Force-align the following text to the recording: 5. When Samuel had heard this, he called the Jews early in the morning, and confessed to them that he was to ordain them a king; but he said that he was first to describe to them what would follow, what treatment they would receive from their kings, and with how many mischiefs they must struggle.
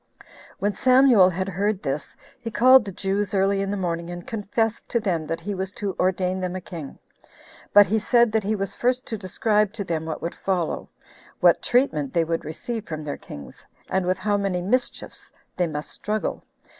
5. 0.19 0.25
When 0.57 0.73
Samuel 0.73 1.29
had 1.29 1.47
heard 1.47 1.83
this, 1.83 2.15
he 2.39 2.49
called 2.49 2.85
the 2.85 2.91
Jews 2.91 3.35
early 3.35 3.61
in 3.61 3.69
the 3.69 3.77
morning, 3.77 4.09
and 4.09 4.25
confessed 4.25 4.89
to 4.89 4.99
them 4.99 5.27
that 5.27 5.41
he 5.41 5.53
was 5.53 5.71
to 5.73 5.95
ordain 5.99 6.39
them 6.39 6.55
a 6.55 6.59
king; 6.59 6.97
but 7.71 7.85
he 7.85 7.99
said 7.99 8.31
that 8.31 8.43
he 8.43 8.55
was 8.55 8.73
first 8.73 9.05
to 9.05 9.15
describe 9.15 9.73
to 9.73 9.83
them 9.83 10.05
what 10.07 10.19
would 10.19 10.33
follow, 10.33 10.89
what 11.39 11.61
treatment 11.61 12.13
they 12.13 12.23
would 12.23 12.45
receive 12.45 12.87
from 12.87 13.03
their 13.03 13.15
kings, 13.17 13.67
and 13.91 14.07
with 14.07 14.17
how 14.17 14.37
many 14.37 14.63
mischiefs 14.63 15.31
they 15.55 15.67
must 15.67 15.91
struggle. 15.91 16.43